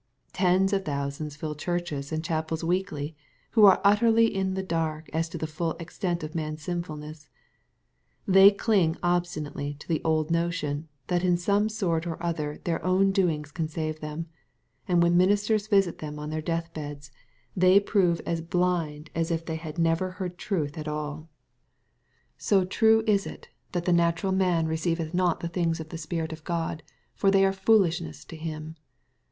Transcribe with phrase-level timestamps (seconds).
[0.33, 3.15] Tens of thousands fill churches and chapels weekly,
[3.51, 7.29] who are utterly in the dark as to the full extent of man's sinfulness
[8.27, 13.11] They cling obstinately to the old notion, that in some sort or other their own
[13.11, 14.25] doings can save them—
[14.87, 17.11] and when ministers visit them on their death beds,
[17.55, 20.67] they prove as blind as if they had never 240 EXPOSITORY THOUanTS.
[20.67, 21.29] ~^ heard truth at alL
[22.39, 26.33] So true is it^ that the'' natural man receiveth not the things of the Spirit
[26.33, 26.81] of God,
[27.13, 28.77] for they are foolishness to him."